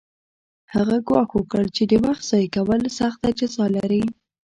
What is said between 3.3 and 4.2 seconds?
جزا لري